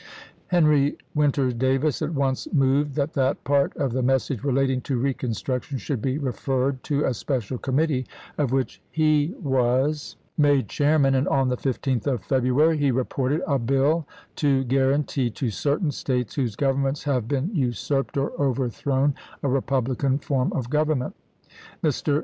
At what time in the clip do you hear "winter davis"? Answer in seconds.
1.13-2.01, 9.67-10.07